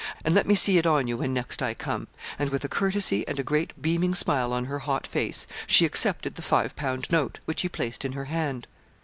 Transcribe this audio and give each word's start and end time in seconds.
and 0.25 0.33
let 0.33 0.47
me 0.47 0.55
see 0.55 0.79
it 0.79 0.87
on 0.87 1.05
you 1.07 1.15
when 1.17 1.31
next 1.31 1.61
I 1.61 1.75
come,' 1.75 2.07
and 2.39 2.49
with 2.49 2.65
a 2.65 2.67
courtesy 2.67 3.23
and 3.27 3.39
a 3.39 3.43
great 3.43 3.79
beaming 3.79 4.15
smile 4.15 4.51
on 4.51 4.65
her 4.65 4.79
hot 4.79 5.05
face, 5.05 5.45
she 5.67 5.85
accepted 5.85 6.33
the 6.37 6.41
five 6.41 6.75
pound 6.75 7.05
note, 7.11 7.37
which 7.45 7.61
he 7.61 7.69
placed 7.69 8.03
in 8.03 8.13
her 8.13 8.25
hand. 8.25 8.65